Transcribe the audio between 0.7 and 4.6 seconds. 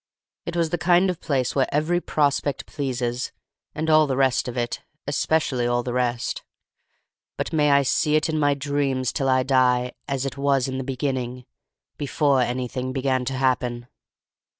the kind of place where every prospect pleases—and all the rest of